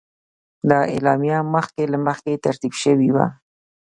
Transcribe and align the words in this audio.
دا 0.69 0.79
اعلامیه 0.93 1.39
مخکې 1.55 1.83
له 1.93 1.97
مخکې 2.07 2.33
ترتیب 2.45 2.73
شوې 2.83 3.09
وه. 3.15 3.25